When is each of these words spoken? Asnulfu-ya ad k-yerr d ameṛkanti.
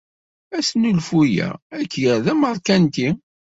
Asnulfu-ya 0.57 1.49
ad 1.79 1.85
k-yerr 1.91 2.19
d 2.25 2.27
ameṛkanti. 2.33 3.09